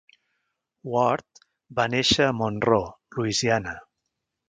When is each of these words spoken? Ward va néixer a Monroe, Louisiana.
Ward 0.93 1.43
va 1.81 1.87
néixer 1.97 2.27
a 2.31 2.35
Monroe, 2.41 2.91
Louisiana. 3.19 3.81